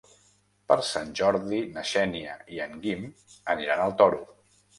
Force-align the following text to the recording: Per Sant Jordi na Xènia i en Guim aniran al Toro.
Per 0.69 0.77
Sant 0.87 1.11
Jordi 1.19 1.59
na 1.75 1.83
Xènia 1.89 2.33
i 2.57 2.63
en 2.67 2.75
Guim 2.87 3.05
aniran 3.57 3.85
al 3.87 3.95
Toro. 4.03 4.25